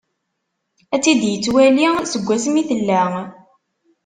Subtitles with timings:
[0.93, 3.03] Ad-tt-id-yettwali, seg wass mi tella.